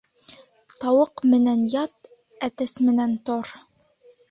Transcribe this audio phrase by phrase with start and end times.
[0.83, 2.11] Тауыҡ менән ят,
[2.49, 3.55] әтәс менән тор.